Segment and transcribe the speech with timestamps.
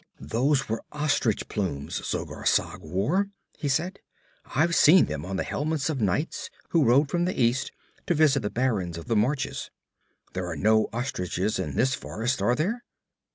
[0.19, 3.27] 'Those were ostrich plumes Zogar Sag wore,'
[3.59, 3.99] he said.
[4.55, 7.71] 'I've seen them on the helmets of knights who rode from the East
[8.07, 9.69] to visit the barons of the marches.
[10.33, 12.83] There are no ostriches in this forest, are there?'